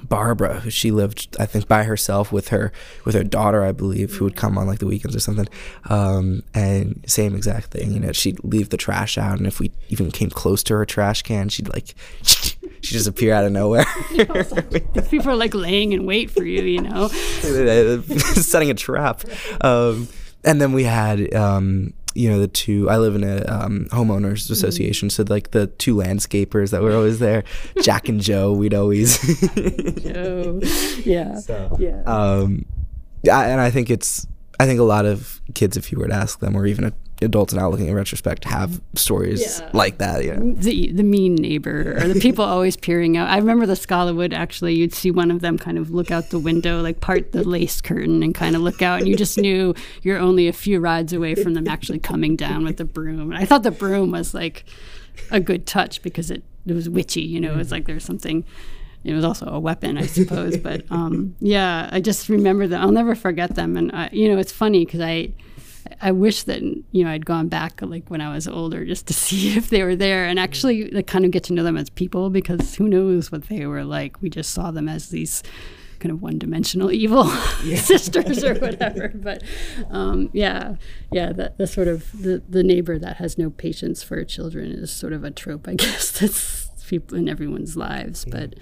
Barbara, 0.04 0.60
who 0.62 0.70
she 0.70 0.92
lived, 0.92 1.36
I 1.40 1.46
think, 1.46 1.68
by 1.68 1.84
herself 1.84 2.32
with 2.32 2.50
her 2.50 2.72
with 3.06 3.16
her 3.16 3.24
daughter, 3.24 3.64
I 3.64 3.72
believe, 3.72 4.16
who 4.16 4.26
would 4.26 4.36
come 4.36 4.58
on 4.58 4.68
like 4.68 4.80
the 4.80 4.86
weekends 4.86 5.16
or 5.16 5.20
something. 5.20 5.48
Um, 5.90 6.44
and 6.54 7.04
same 7.08 7.36
exact 7.36 7.72
thing, 7.72 7.92
you 7.92 8.00
know, 8.00 8.12
she'd 8.12 8.44
leave 8.44 8.70
the 8.70 8.78
trash 8.78 9.18
out, 9.18 9.38
and 9.38 9.48
if 9.48 9.60
we 9.60 9.72
even 9.90 10.12
came 10.12 10.30
close 10.30 10.64
to 10.64 10.76
her 10.76 10.86
trash 10.86 11.22
can, 11.22 11.50
she'd 11.50 11.70
like 11.70 11.96
she'd 12.24 12.58
just 12.82 13.08
appear 13.08 13.34
out 13.34 13.46
of 13.46 13.52
nowhere, 13.52 13.86
These 14.12 15.08
people 15.10 15.30
are 15.30 15.36
like 15.36 15.54
laying 15.54 15.94
in 15.94 16.06
wait 16.06 16.32
for 16.32 16.44
you, 16.44 16.62
you 16.64 16.82
know. 16.82 17.08
setting 17.08 18.70
a 18.70 18.76
trap. 18.76 19.24
Um, 19.62 20.08
and 20.44 20.60
then 20.60 20.74
we 20.74 20.84
had 20.84 21.34
um, 21.34 21.94
you 22.14 22.30
know 22.30 22.40
the 22.40 22.48
two 22.48 22.90
i 22.90 22.98
live 22.98 23.16
in 23.16 23.24
a 23.24 23.44
um, 23.46 23.86
homeowners 23.92 24.50
association 24.50 25.10
so 25.10 25.24
like 25.30 25.52
the 25.52 25.68
two 25.68 25.96
landscapers 25.96 26.72
that 26.72 26.82
were 26.82 26.94
always 26.94 27.20
there 27.20 27.44
jack 27.82 28.10
and 28.10 28.22
joe 28.22 28.52
we'd 28.52 28.74
always 28.74 29.18
Oh, 30.14 30.60
yeah, 31.06 31.36
so, 31.40 31.76
yeah. 31.80 32.04
um, 32.04 32.66
I, 33.32 33.46
and 33.50 33.62
i 33.62 33.70
think 33.72 33.90
it's 33.90 34.28
I 34.62 34.68
think 34.68 34.80
a 34.80 34.84
lot 34.84 35.08
of 35.08 35.42
kids, 35.56 35.76
if 35.76 35.92
you 35.92 35.98
were 35.98 36.08
to 36.08 36.14
ask 36.14 36.40
them, 36.40 36.56
or 36.56 36.68
even 36.68 36.94
adults 37.22 37.54
now 37.54 37.70
looking 37.70 37.88
in 37.88 37.94
retrospect, 37.94 38.46
have 38.46 38.82
stories 38.96 39.60
Yeah. 39.60 39.70
like 39.74 39.98
that. 40.00 40.24
You 40.26 40.36
know? 40.36 40.54
the 40.54 40.92
the 40.92 41.04
mean 41.04 41.36
neighbor 41.36 41.98
or 42.02 42.08
the 42.08 42.20
people 42.20 42.44
always 42.56 42.76
peering 42.76 43.18
out. 43.18 43.30
I 43.30 43.38
remember 43.38 43.66
the 43.66 43.76
Scala 43.76 44.14
would 44.14 44.34
actually. 44.34 44.76
You'd 44.76 44.94
see 44.94 45.12
one 45.12 45.32
of 45.32 45.42
them 45.42 45.58
kind 45.58 45.78
of 45.78 45.92
look 45.92 46.12
out 46.12 46.30
the 46.30 46.40
window, 46.40 46.82
like 46.82 47.00
part 47.00 47.32
the 47.32 47.44
lace 47.44 47.82
curtain, 47.82 48.24
and 48.24 48.34
kind 48.34 48.56
of 48.56 48.62
look 48.62 48.82
out, 48.82 49.00
and 49.00 49.08
you 49.08 49.16
just 49.16 49.38
knew 49.38 49.74
you're 50.04 50.20
only 50.20 50.48
a 50.48 50.54
few 50.54 50.80
rides 50.80 51.14
away 51.14 51.36
from 51.36 51.54
them 51.54 51.68
actually 51.68 52.00
coming 52.00 52.36
down 52.36 52.64
with 52.64 52.78
the 52.78 52.86
broom. 52.86 53.32
And 53.32 53.38
I 53.38 53.46
thought 53.46 53.64
the 53.64 53.72
broom 53.72 54.12
was 54.12 54.34
like 54.34 54.66
a 55.30 55.40
good 55.40 55.66
touch 55.68 56.02
because 56.02 56.32
it 56.32 56.44
it 56.66 56.74
was 56.74 56.90
witchy. 56.90 57.22
You 57.22 57.40
know, 57.40 57.54
it 57.54 57.58
was 57.58 57.72
like 57.72 57.86
there's 57.86 58.04
something. 58.06 58.44
It 59.04 59.14
was 59.14 59.26
also 59.26 59.48
a 59.48 59.60
weapon, 59.60 59.98
I 59.98 60.06
suppose. 60.06 60.58
but 60.58 60.84
um, 60.92 61.36
yeah, 61.40 61.90
I 61.92 62.00
just 62.02 62.30
remember 62.30 62.68
them. 62.68 62.80
I'll 62.82 62.92
never 62.92 63.16
forget 63.16 63.56
them. 63.56 63.76
And 63.76 63.92
I, 63.92 64.10
you 64.12 64.28
know, 64.32 64.38
it's 64.40 64.52
funny 64.52 64.86
because 64.86 65.00
I. 65.02 65.34
I 66.02 66.12
wish 66.12 66.44
that 66.44 66.62
you 66.62 67.04
know 67.04 67.12
I'd 67.12 67.26
gone 67.26 67.48
back 67.48 67.82
like 67.82 68.10
when 68.10 68.22
I 68.22 68.34
was 68.34 68.48
older 68.48 68.86
just 68.86 69.08
to 69.08 69.14
see 69.26 69.56
if 69.56 69.70
they 69.70 69.84
were 69.84 69.96
there 69.96 70.26
and 70.26 70.40
actually 70.40 70.90
like 70.92 71.08
kind 71.08 71.26
of 71.26 71.32
get 71.32 71.44
to 71.46 71.54
know 71.54 71.64
them 71.64 71.78
as 71.78 71.90
people 71.90 72.30
because 72.30 72.76
who 72.76 72.90
knows 72.90 73.32
what 73.32 73.48
they 73.48 73.66
were 73.66 73.84
like. 73.84 74.22
We 74.22 74.30
just 74.30 74.52
saw 74.52 74.72
them 74.72 74.90
as 74.90 75.10
these 75.10 75.44
kind 76.00 76.12
of 76.12 76.22
one-dimensional 76.22 76.92
evil 77.04 77.26
sisters 77.76 78.44
or 78.44 78.56
whatever. 78.56 79.12
But 79.14 79.44
um, 79.90 80.30
yeah, 80.34 80.76
yeah, 81.12 81.32
that 81.34 81.58
the 81.58 81.68
sort 81.68 81.88
of 81.88 82.12
the 82.12 82.42
the 82.50 82.64
neighbor 82.64 82.98
that 83.00 83.18
has 83.18 83.38
no 83.38 83.50
patience 83.50 84.04
for 84.04 84.24
children 84.26 84.72
is 84.72 84.92
sort 84.92 85.14
of 85.14 85.24
a 85.24 85.32
trope, 85.32 85.68
I 85.68 85.76
guess. 85.76 86.12
That's 86.20 86.68
people 86.88 87.18
in 87.18 87.30
everyone's 87.30 87.78
lives, 87.78 88.26
but 88.26 88.56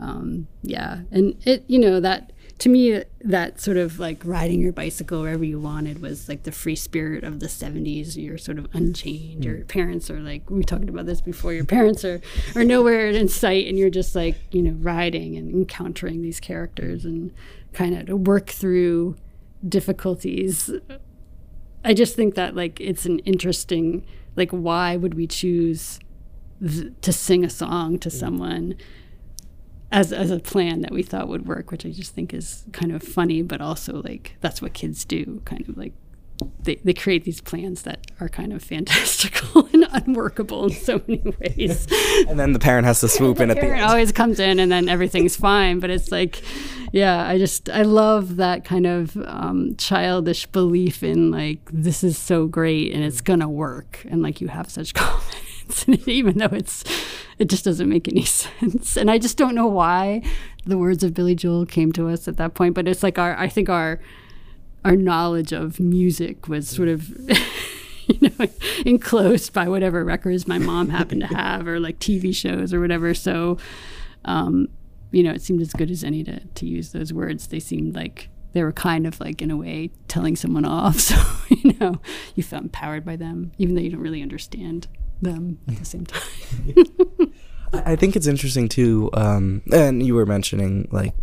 um, 0.00 0.48
yeah, 0.62 1.02
and 1.12 1.36
it 1.46 1.64
you 1.68 1.78
know 1.78 2.00
that 2.00 2.32
to 2.62 2.68
me 2.68 3.02
that 3.22 3.60
sort 3.60 3.76
of 3.76 3.98
like 3.98 4.22
riding 4.24 4.60
your 4.60 4.72
bicycle 4.72 5.22
wherever 5.22 5.42
you 5.42 5.58
wanted 5.58 6.00
was 6.00 6.28
like 6.28 6.44
the 6.44 6.52
free 6.52 6.76
spirit 6.76 7.24
of 7.24 7.40
the 7.40 7.48
70s 7.48 8.14
you're 8.16 8.38
sort 8.38 8.56
of 8.56 8.68
unchained. 8.72 9.44
Your 9.44 9.56
mm. 9.56 9.66
parents 9.66 10.08
are 10.08 10.20
like 10.20 10.48
we 10.48 10.62
talked 10.62 10.88
about 10.88 11.06
this 11.06 11.20
before. 11.20 11.52
Your 11.52 11.64
parents 11.64 12.04
are 12.04 12.20
are 12.54 12.62
nowhere 12.62 13.08
in 13.08 13.26
sight 13.26 13.66
and 13.66 13.76
you're 13.76 13.90
just 13.90 14.14
like 14.14 14.36
you 14.52 14.62
know 14.62 14.76
riding 14.78 15.36
and 15.36 15.52
encountering 15.52 16.22
these 16.22 16.38
characters 16.38 17.04
and 17.04 17.34
kind 17.72 17.96
of 17.98 18.06
to 18.06 18.16
work 18.16 18.50
through 18.50 19.16
difficulties. 19.68 20.70
I 21.84 21.94
just 21.94 22.14
think 22.14 22.36
that 22.36 22.54
like 22.54 22.80
it's 22.80 23.06
an 23.06 23.18
interesting 23.20 24.06
like 24.36 24.52
why 24.52 24.96
would 24.96 25.14
we 25.14 25.26
choose 25.26 25.98
th- 26.64 26.92
to 27.00 27.12
sing 27.12 27.44
a 27.44 27.50
song 27.50 27.98
to 27.98 28.08
mm. 28.08 28.12
someone 28.12 28.76
as 29.92 30.12
as 30.12 30.30
a 30.30 30.38
plan 30.40 30.80
that 30.80 30.90
we 30.90 31.02
thought 31.02 31.28
would 31.28 31.46
work, 31.46 31.70
which 31.70 31.86
I 31.86 31.90
just 31.90 32.14
think 32.14 32.34
is 32.34 32.64
kind 32.72 32.92
of 32.92 33.02
funny, 33.02 33.42
but 33.42 33.60
also 33.60 34.02
like 34.02 34.36
that's 34.40 34.60
what 34.60 34.72
kids 34.72 35.04
do, 35.04 35.42
kind 35.44 35.68
of 35.68 35.76
like 35.76 35.92
they, 36.60 36.76
they 36.76 36.94
create 36.94 37.24
these 37.24 37.40
plans 37.40 37.82
that 37.82 38.10
are 38.18 38.28
kind 38.28 38.52
of 38.52 38.62
fantastical 38.62 39.66
and 39.72 39.86
unworkable 39.92 40.64
in 40.64 40.72
so 40.72 41.00
many 41.06 41.22
ways. 41.40 41.86
And 42.28 42.38
then 42.38 42.52
the 42.52 42.58
parent 42.58 42.86
has 42.86 43.00
to 43.00 43.08
swoop 43.08 43.40
in 43.40 43.50
at 43.50 43.56
the 43.56 43.60
Parent 43.60 43.82
end. 43.82 43.90
always 43.90 44.12
comes 44.12 44.38
in 44.38 44.58
and 44.58 44.70
then 44.70 44.88
everything's 44.88 45.36
fine, 45.36 45.80
but 45.80 45.90
it's 45.90 46.10
like, 46.12 46.42
yeah, 46.92 47.26
I 47.26 47.36
just 47.36 47.68
I 47.68 47.82
love 47.82 48.36
that 48.36 48.64
kind 48.64 48.86
of 48.86 49.16
um, 49.16 49.74
childish 49.76 50.46
belief 50.46 51.02
in 51.02 51.30
like 51.30 51.60
this 51.72 52.04
is 52.04 52.16
so 52.16 52.46
great 52.46 52.92
and 52.94 53.02
it's 53.04 53.20
gonna 53.20 53.48
work, 53.48 54.04
and 54.08 54.22
like 54.22 54.40
you 54.40 54.48
have 54.48 54.70
such 54.70 54.94
confidence 54.94 55.51
in 55.86 55.94
it, 55.94 56.08
even 56.08 56.38
though 56.38 56.46
it's 56.46 56.84
it 57.38 57.48
just 57.48 57.64
doesn't 57.64 57.88
make 57.88 58.08
any 58.08 58.24
sense. 58.24 58.96
And 58.96 59.10
I 59.10 59.18
just 59.18 59.36
don't 59.36 59.54
know 59.54 59.66
why 59.66 60.22
the 60.64 60.78
words 60.78 61.02
of 61.02 61.14
Billy 61.14 61.34
Joel 61.34 61.66
came 61.66 61.92
to 61.92 62.08
us 62.08 62.28
at 62.28 62.36
that 62.36 62.54
point, 62.54 62.74
but 62.74 62.88
it's 62.88 63.02
like 63.02 63.18
our 63.18 63.36
I 63.36 63.48
think 63.48 63.68
our 63.68 64.00
our 64.84 64.96
knowledge 64.96 65.52
of 65.52 65.78
music 65.78 66.48
was 66.48 66.68
sort 66.68 66.88
of 66.88 67.08
you 68.06 68.18
know 68.20 68.46
enclosed 68.84 69.52
by 69.52 69.68
whatever 69.68 70.04
records 70.04 70.48
my 70.48 70.58
mom 70.58 70.88
happened 70.88 71.20
to 71.20 71.26
have 71.28 71.66
or 71.68 71.78
like 71.78 71.98
TV 71.98 72.34
shows 72.34 72.72
or 72.72 72.80
whatever. 72.80 73.14
So 73.14 73.58
um, 74.24 74.68
you 75.10 75.22
know 75.22 75.32
it 75.32 75.42
seemed 75.42 75.60
as 75.60 75.72
good 75.72 75.90
as 75.90 76.04
any 76.04 76.24
to, 76.24 76.40
to 76.40 76.66
use 76.66 76.92
those 76.92 77.12
words. 77.12 77.48
They 77.48 77.60
seemed 77.60 77.94
like 77.94 78.28
they 78.52 78.62
were 78.62 78.72
kind 78.72 79.06
of 79.06 79.18
like 79.18 79.40
in 79.40 79.50
a 79.50 79.56
way 79.56 79.90
telling 80.08 80.36
someone 80.36 80.64
off. 80.64 81.00
So 81.00 81.16
you 81.48 81.74
know 81.80 82.00
you 82.34 82.42
felt 82.42 82.62
empowered 82.62 83.04
by 83.04 83.16
them 83.16 83.52
even 83.58 83.74
though 83.74 83.80
you 83.80 83.90
don't 83.90 84.00
really 84.00 84.22
understand 84.22 84.88
them 85.22 85.58
at 85.68 85.76
the 85.76 85.84
same 85.84 86.04
time 86.06 86.22
I 87.72 87.96
think 87.96 88.16
it's 88.16 88.26
interesting 88.26 88.68
too, 88.68 89.08
um, 89.14 89.62
and 89.72 90.04
you 90.04 90.14
were 90.14 90.26
mentioning 90.26 90.88
like 90.92 91.14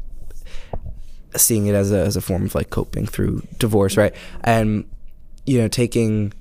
seeing 1.36 1.68
it 1.68 1.76
as 1.76 1.92
a 1.92 2.00
as 2.00 2.16
a 2.16 2.22
form 2.22 2.46
of 2.46 2.56
like 2.56 2.70
coping 2.70 3.06
through 3.06 3.44
divorce, 3.60 3.98
right? 3.98 4.16
And 4.44 4.90
you 5.46 5.60
know, 5.62 5.68
taking 5.68 6.34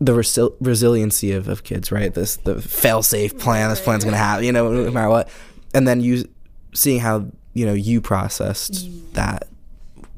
the 0.00 0.12
resil- 0.12 0.54
resiliency 0.60 1.32
of, 1.32 1.48
of 1.48 1.64
kids, 1.64 1.90
right? 1.90 2.14
This 2.14 2.36
the 2.36 2.60
fail 2.62 3.02
safe 3.02 3.36
plan. 3.38 3.68
This 3.70 3.80
plan's 3.80 4.04
gonna 4.04 4.16
happen, 4.16 4.44
you 4.44 4.52
know, 4.52 4.70
no 4.70 4.90
matter 4.90 5.10
what. 5.10 5.28
And 5.74 5.86
then 5.88 6.00
you 6.00 6.24
seeing 6.72 7.00
how 7.00 7.26
you 7.52 7.66
know 7.66 7.74
you 7.74 8.00
processed 8.00 9.14
that 9.14 9.48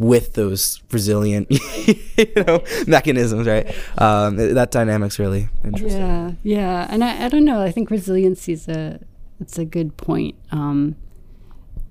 with 0.02 0.34
those 0.34 0.82
resilient, 0.90 1.48
you 2.18 2.32
know, 2.36 2.62
mechanisms, 2.86 3.46
right? 3.46 3.74
Um, 3.98 4.36
that 4.36 4.70
dynamic's 4.70 5.18
really 5.18 5.48
interesting. 5.64 6.00
Yeah, 6.00 6.32
yeah, 6.42 6.86
and 6.90 7.04
I, 7.04 7.26
I 7.26 7.28
don't 7.28 7.44
know. 7.44 7.60
I 7.62 7.70
think 7.70 7.90
resiliency 7.90 8.52
is 8.52 8.68
a 8.68 9.00
it's 9.40 9.58
a 9.58 9.64
good 9.64 9.96
point 9.96 10.36
um, 10.50 10.96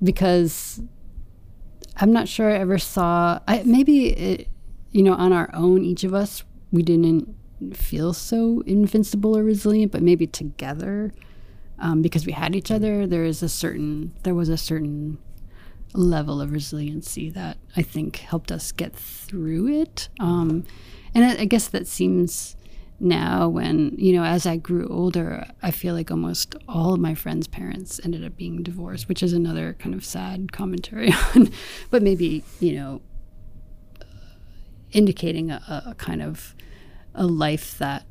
because 0.01 0.81
I'm 1.97 2.11
not 2.11 2.27
sure 2.27 2.49
I 2.49 2.55
ever 2.55 2.77
saw. 2.77 3.39
I, 3.47 3.63
maybe 3.63 4.07
it, 4.09 4.47
you 4.91 5.03
know, 5.03 5.13
on 5.13 5.33
our 5.33 5.49
own, 5.53 5.83
each 5.83 6.03
of 6.03 6.13
us, 6.13 6.43
we 6.71 6.81
didn't 6.81 7.35
feel 7.73 8.13
so 8.13 8.63
invincible 8.65 9.37
or 9.37 9.43
resilient, 9.43 9.91
but 9.91 10.01
maybe 10.01 10.25
together, 10.27 11.13
um, 11.79 12.01
because 12.01 12.25
we 12.25 12.31
had 12.31 12.55
each 12.55 12.71
other, 12.71 13.05
there 13.05 13.23
is 13.23 13.43
a 13.43 13.49
certain 13.49 14.13
there 14.23 14.35
was 14.35 14.49
a 14.49 14.57
certain 14.57 15.17
level 15.93 16.41
of 16.41 16.51
resiliency 16.51 17.29
that 17.31 17.57
I 17.75 17.81
think 17.81 18.17
helped 18.17 18.51
us 18.51 18.71
get 18.71 18.95
through 18.95 19.67
it. 19.81 20.09
Um, 20.19 20.65
and 21.13 21.25
I, 21.25 21.41
I 21.41 21.45
guess 21.45 21.67
that 21.69 21.87
seems 21.87 22.55
now 22.99 23.49
when, 23.49 23.95
you 23.97 24.13
know, 24.13 24.23
as 24.23 24.45
I 24.45 24.57
grew 24.57 24.87
older, 24.87 25.45
I 25.61 25.71
feel 25.71 25.95
like 25.95 26.11
almost 26.11 26.55
all 26.67 26.93
of 26.93 26.99
my 26.99 27.15
friends' 27.15 27.47
parents 27.47 27.99
ended 28.03 28.23
up 28.23 28.37
being 28.37 28.61
divorced, 28.61 29.09
which 29.09 29.23
is 29.23 29.33
another 29.33 29.75
kind 29.79 29.95
of 29.95 30.05
sad 30.05 30.51
commentary 30.51 31.11
on, 31.35 31.51
but 31.89 32.03
maybe, 32.03 32.43
you 32.59 32.75
know, 32.75 33.01
indicating 34.91 35.51
a, 35.51 35.83
a 35.87 35.95
kind 35.95 36.21
of 36.21 36.55
a 37.15 37.25
life 37.25 37.77
that 37.79 38.05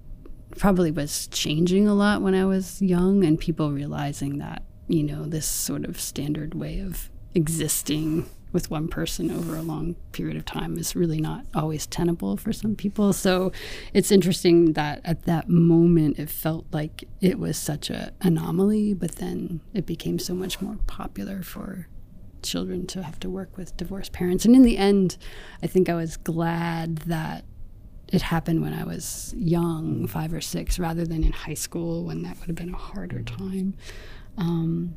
probably 0.59 0.91
was 0.91 1.29
changing 1.29 1.87
a 1.87 1.95
lot 1.95 2.23
when 2.23 2.35
I 2.35 2.45
was 2.45 2.83
young 2.83 3.25
and 3.25 3.39
people 3.39 3.71
realizing 3.71 4.39
that, 4.39 4.65
you 4.89 5.05
know, 5.05 5.25
this 5.25 5.47
sort 5.47 5.85
of 5.85 6.01
standard 6.01 6.55
way 6.55 6.81
of 6.81 7.11
existing 7.35 8.29
with 8.53 8.71
one 8.71 8.89
person 8.89 9.31
over 9.31 9.55
a 9.55 9.63
long 9.63 9.95
period 10.13 10.37
of 10.37 10.45
time 10.45 10.77
is 10.77 10.97
really 10.97 11.21
not 11.21 11.45
always 11.55 11.87
tenable 11.87 12.37
for 12.37 12.53
some 12.53 12.75
people. 12.75 13.13
So 13.13 13.53
it's 13.95 14.11
interesting 14.11 14.73
that 14.73 15.01
at 15.05 15.23
that 15.25 15.49
moment 15.49 16.19
it 16.19 16.29
felt 16.29 16.67
like 16.73 17.05
it 17.21 17.39
was 17.39 17.57
such 17.57 17.91
an 17.91 18.11
anomaly, 18.21 18.95
but 18.95 19.17
then 19.17 19.61
it 19.73 19.87
became 19.87 20.19
so 20.19 20.35
much 20.35 20.61
more 20.61 20.79
popular 20.87 21.43
for 21.43 21.87
children 22.43 22.87
to 22.89 23.03
have 23.03 23.21
to 23.21 23.31
work 23.31 23.57
with 23.57 23.77
divorced 23.77 24.13
parents. 24.13 24.45
And 24.45 24.57
in 24.57 24.63
the 24.63 24.79
end, 24.79 25.17
I 25.63 25.67
think 25.67 25.89
I 25.89 25.95
was 25.95 26.17
glad 26.17 26.99
that 26.99 27.45
it 28.09 28.23
happened 28.23 28.63
when 28.63 28.75
I 28.75 28.83
was 28.83 29.33
young, 29.37 30.09
five 30.09 30.33
or 30.33 30.41
six, 30.41 30.79
rather 30.79 31.05
than 31.05 31.23
in 31.23 31.33
high 31.33 31.55
school 31.55 32.05
when 32.05 32.23
that 32.23 32.39
would 32.41 32.49
have 32.49 32.57
been 32.57 32.75
a 32.75 32.79
harder 32.79 33.23
time. 33.23 33.75
Um, 34.37 34.97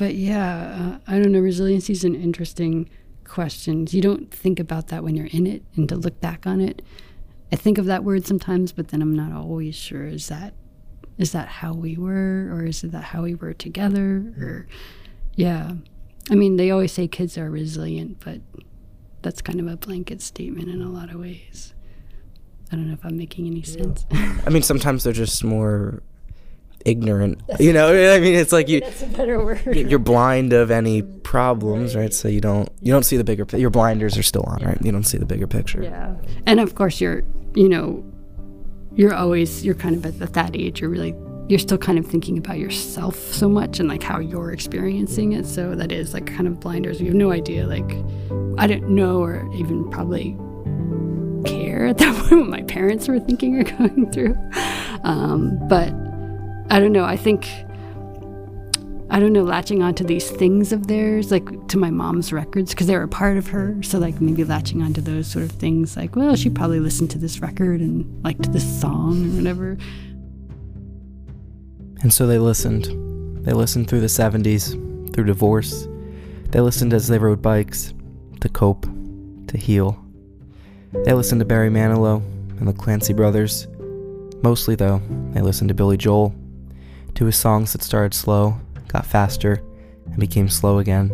but 0.00 0.14
yeah, 0.14 0.96
uh, 0.96 1.12
I 1.12 1.18
don't 1.18 1.30
know. 1.30 1.40
Resiliency 1.40 1.92
is 1.92 2.04
an 2.04 2.14
interesting 2.14 2.88
question. 3.24 3.86
You 3.90 4.00
don't 4.00 4.32
think 4.32 4.58
about 4.58 4.88
that 4.88 5.04
when 5.04 5.14
you're 5.14 5.28
in 5.30 5.46
it, 5.46 5.62
and 5.76 5.86
to 5.90 5.94
look 5.94 6.22
back 6.22 6.46
on 6.46 6.62
it, 6.62 6.80
I 7.52 7.56
think 7.56 7.76
of 7.76 7.84
that 7.84 8.02
word 8.02 8.26
sometimes, 8.26 8.72
but 8.72 8.88
then 8.88 9.02
I'm 9.02 9.14
not 9.14 9.32
always 9.32 9.74
sure. 9.74 10.06
Is 10.06 10.28
that 10.28 10.54
is 11.18 11.32
that 11.32 11.48
how 11.48 11.74
we 11.74 11.98
were, 11.98 12.48
or 12.50 12.64
is 12.64 12.82
it 12.82 12.92
that 12.92 13.04
how 13.04 13.24
we 13.24 13.34
were 13.34 13.52
together? 13.52 14.32
Or 14.40 14.66
yeah, 15.34 15.72
I 16.30 16.34
mean, 16.34 16.56
they 16.56 16.70
always 16.70 16.92
say 16.92 17.06
kids 17.06 17.36
are 17.36 17.50
resilient, 17.50 18.20
but 18.24 18.40
that's 19.20 19.42
kind 19.42 19.60
of 19.60 19.66
a 19.66 19.76
blanket 19.76 20.22
statement 20.22 20.70
in 20.70 20.80
a 20.80 20.88
lot 20.88 21.10
of 21.10 21.20
ways. 21.20 21.74
I 22.72 22.76
don't 22.76 22.86
know 22.86 22.94
if 22.94 23.04
I'm 23.04 23.18
making 23.18 23.46
any 23.46 23.64
sense. 23.64 24.06
I 24.12 24.48
mean, 24.48 24.62
sometimes 24.62 25.04
they're 25.04 25.12
just 25.12 25.44
more 25.44 26.02
ignorant. 26.84 27.42
You 27.58 27.72
know, 27.72 27.88
I 28.14 28.20
mean, 28.20 28.34
it's 28.34 28.52
like 28.52 28.68
you 28.68 28.80
that's 28.80 29.02
a 29.02 29.06
better 29.06 29.44
word. 29.44 29.64
you're 29.74 29.98
blind 29.98 30.52
of 30.52 30.70
any 30.70 31.02
problems, 31.02 31.94
right? 31.96 32.12
So 32.12 32.28
you 32.28 32.40
don't 32.40 32.68
you 32.80 32.92
don't 32.92 33.04
see 33.04 33.16
the 33.16 33.24
bigger. 33.24 33.46
Your 33.56 33.70
blinders 33.70 34.16
are 34.18 34.22
still 34.22 34.44
on, 34.46 34.62
right? 34.64 34.78
You 34.82 34.92
don't 34.92 35.04
see 35.04 35.18
the 35.18 35.26
bigger 35.26 35.46
picture. 35.46 35.82
Yeah. 35.82 36.14
And 36.46 36.60
of 36.60 36.74
course, 36.74 37.00
you're, 37.00 37.22
you 37.54 37.68
know, 37.68 38.04
you're 38.94 39.14
always, 39.14 39.64
you're 39.64 39.74
kind 39.74 39.96
of 39.96 40.04
at, 40.06 40.20
at 40.20 40.34
that 40.34 40.56
age, 40.56 40.80
you're 40.80 40.90
really, 40.90 41.14
you're 41.48 41.58
still 41.58 41.78
kind 41.78 41.98
of 41.98 42.06
thinking 42.06 42.38
about 42.38 42.58
yourself 42.58 43.16
so 43.16 43.48
much 43.48 43.80
and 43.80 43.88
like 43.88 44.02
how 44.02 44.18
you're 44.18 44.52
experiencing 44.52 45.32
it. 45.32 45.46
So 45.46 45.74
that 45.74 45.92
is 45.92 46.14
like 46.14 46.26
kind 46.26 46.46
of 46.46 46.60
blinders. 46.60 47.00
You 47.00 47.06
have 47.06 47.14
no 47.14 47.30
idea, 47.32 47.66
like, 47.66 47.90
I 48.58 48.66
don't 48.66 48.90
know, 48.90 49.22
or 49.22 49.48
even 49.54 49.88
probably 49.90 50.36
care 51.44 51.86
at 51.86 51.98
that 51.98 52.14
point 52.28 52.40
what 52.42 52.50
my 52.50 52.62
parents 52.62 53.08
were 53.08 53.20
thinking 53.20 53.56
or 53.56 53.64
going 53.78 54.10
through. 54.12 54.36
Um, 55.04 55.58
but 55.68 55.92
I 56.70 56.78
don't 56.78 56.92
know. 56.92 57.04
I 57.04 57.16
think 57.16 57.46
I 59.12 59.18
don't 59.18 59.32
know, 59.32 59.42
latching 59.42 59.82
onto 59.82 60.04
these 60.04 60.30
things 60.30 60.72
of 60.72 60.86
theirs, 60.86 61.32
like 61.32 61.66
to 61.68 61.76
my 61.76 61.90
mom's 61.90 62.32
records, 62.32 62.70
because 62.70 62.86
they 62.86 62.96
were 62.96 63.02
a 63.02 63.08
part 63.08 63.36
of 63.36 63.48
her. 63.48 63.76
So, 63.82 63.98
like, 63.98 64.20
maybe 64.20 64.44
latching 64.44 64.82
onto 64.82 65.00
those 65.00 65.26
sort 65.26 65.44
of 65.44 65.50
things, 65.50 65.96
like, 65.96 66.14
well, 66.14 66.36
she 66.36 66.48
probably 66.48 66.78
listened 66.78 67.10
to 67.10 67.18
this 67.18 67.40
record 67.40 67.80
and 67.80 68.22
liked 68.22 68.52
this 68.52 68.80
song 68.80 69.32
or 69.32 69.36
whatever. 69.36 69.78
And 72.02 72.14
so 72.14 72.28
they 72.28 72.38
listened. 72.38 72.84
They 73.44 73.52
listened 73.52 73.88
through 73.88 74.00
the 74.00 74.06
70s, 74.06 75.12
through 75.12 75.24
divorce. 75.24 75.88
They 76.50 76.60
listened 76.60 76.94
as 76.94 77.08
they 77.08 77.18
rode 77.18 77.42
bikes, 77.42 77.92
to 78.42 78.48
cope, 78.48 78.86
to 79.48 79.58
heal. 79.58 79.98
They 81.04 81.14
listened 81.14 81.40
to 81.40 81.44
Barry 81.44 81.68
Manilow 81.68 82.22
and 82.60 82.68
the 82.68 82.72
Clancy 82.72 83.12
brothers. 83.12 83.66
Mostly, 84.44 84.76
though, 84.76 85.02
they 85.32 85.40
listened 85.40 85.68
to 85.68 85.74
Billy 85.74 85.96
Joel, 85.96 86.32
to 87.14 87.26
his 87.26 87.36
songs 87.36 87.72
that 87.72 87.82
started 87.82 88.14
slow 88.14 88.56
got 88.90 89.06
faster, 89.06 89.62
and 90.06 90.18
became 90.18 90.48
slow 90.48 90.78
again. 90.78 91.08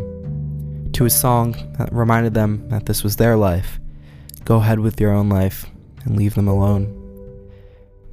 To 0.93 1.03
his 1.03 1.17
song 1.17 1.55
that 1.77 1.93
reminded 1.93 2.33
them 2.33 2.67
that 2.69 2.85
this 2.85 3.03
was 3.03 3.15
their 3.15 3.37
life. 3.37 3.79
Go 4.45 4.57
ahead 4.57 4.79
with 4.79 4.99
your 4.99 5.11
own 5.11 5.29
life 5.29 5.67
and 6.03 6.17
leave 6.17 6.33
them 6.33 6.47
alone. 6.47 6.93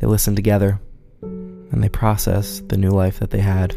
They 0.00 0.06
listened 0.06 0.36
together 0.36 0.80
and 1.22 1.82
they 1.82 1.88
processed 1.88 2.68
the 2.68 2.76
new 2.76 2.90
life 2.90 3.18
that 3.20 3.30
they 3.30 3.40
had. 3.40 3.76